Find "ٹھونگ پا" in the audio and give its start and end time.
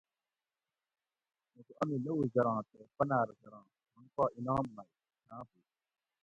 3.89-4.23